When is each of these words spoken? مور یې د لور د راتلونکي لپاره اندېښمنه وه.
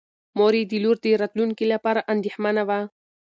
مور 0.37 0.53
یې 0.59 0.63
د 0.71 0.73
لور 0.83 0.97
د 1.03 1.07
راتلونکي 1.21 1.65
لپاره 1.73 2.05
اندېښمنه 2.13 2.61
وه. 2.69 2.79